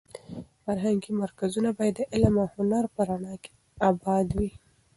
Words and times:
فرهنګي 0.63 1.11
مرکزونه 1.23 1.69
باید 1.77 1.95
د 1.97 2.01
علم 2.13 2.35
او 2.43 2.47
هنر 2.55 2.85
په 2.95 3.01
رڼا 3.09 3.33
اباد 3.89 4.27
وي. 4.37 4.49